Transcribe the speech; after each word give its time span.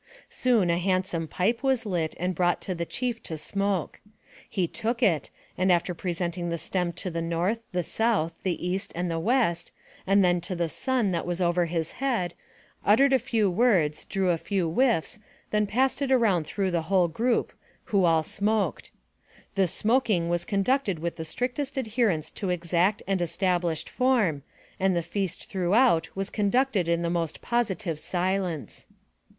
Soon 0.31 0.71
a 0.71 0.79
handsome 0.79 1.27
pipe 1.27 1.61
was 1.61 1.85
lit 1.85 2.15
and 2.19 2.33
brought 2.33 2.59
to 2.61 2.75
tl 2.75 2.81
e 2.81 2.85
chief 2.85 3.21
to 3.21 3.37
smoke. 3.37 4.01
He 4.49 4.67
took 4.67 5.03
it, 5.03 5.29
and 5.59 5.71
after 5.71 5.93
presenting 5.93 6.49
the 6.49 6.57
stem 6.57 6.91
to 6.93 7.11
the 7.11 7.21
north, 7.21 7.59
the 7.71 7.83
south, 7.83 8.33
the 8.41 8.67
east, 8.67 8.91
and 8.95 9.11
the 9.11 9.19
west, 9.19 9.71
and 10.07 10.25
then 10.25 10.41
to 10.41 10.55
the 10.55 10.69
sun 10.69 11.11
that 11.11 11.27
was 11.27 11.39
over 11.39 11.67
his 11.67 11.91
head, 11.91 12.33
uttered 12.83 13.13
a 13.13 13.17
AMONG 13.17 13.19
THE 13.19 13.19
SIOUX 13.19 13.27
INDIANS. 13.27 13.27
89 13.27 13.29
few 13.29 13.49
words, 13.51 14.05
drew 14.05 14.29
a 14.31 14.37
few 14.39 14.69
whiffs, 14.71 15.19
then 15.51 15.67
passed 15.67 16.01
it 16.01 16.11
around 16.11 16.45
through 16.47 16.71
the 16.71 16.81
whole 16.89 17.07
group, 17.07 17.53
who 17.83 18.03
all 18.03 18.23
smoked. 18.23 18.89
This 19.53 19.83
smok 19.83 20.09
ing 20.09 20.29
was 20.29 20.45
conducted 20.45 20.97
with 20.97 21.17
the 21.17 21.23
strictest 21.25 21.77
adherence 21.77 22.31
to 22.31 22.49
exact 22.49 23.03
and 23.07 23.21
established 23.21 23.87
form, 23.87 24.41
and 24.79 24.95
the 24.95 25.03
feast 25.03 25.45
throughout 25.45 26.09
was 26.15 26.31
con 26.31 26.49
ducted 26.49 26.87
in 26.87 27.03
the 27.03 27.11
most 27.11 27.43
positive 27.43 27.99
silence. 27.99 28.87